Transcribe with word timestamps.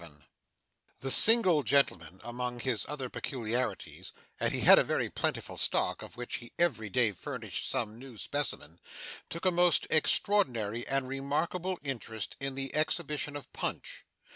CHAPTER 0.01 0.15
37 0.21 0.29
The 1.01 1.11
single 1.11 1.61
gentleman 1.61 2.21
among 2.23 2.61
his 2.61 2.87
other 2.89 3.07
peculiarities 3.07 4.13
and 4.39 4.51
he 4.51 4.61
had 4.61 4.79
a 4.79 4.83
very 4.83 5.11
plentiful 5.11 5.57
stock, 5.57 6.01
of 6.01 6.17
which 6.17 6.37
he 6.37 6.53
every 6.57 6.89
day 6.89 7.11
furnished 7.11 7.69
some 7.69 7.99
new 7.99 8.17
specimen 8.17 8.79
took 9.29 9.45
a 9.45 9.51
most 9.51 9.85
extraordinary 9.91 10.87
and 10.87 11.07
remarkable 11.07 11.77
interest 11.83 12.35
in 12.39 12.55
the 12.55 12.73
exhibition 12.73 13.35
of 13.35 13.53
Punch. 13.53 14.03